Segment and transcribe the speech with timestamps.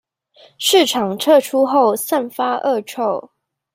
[0.57, 3.29] 市場撤出後散發惡臭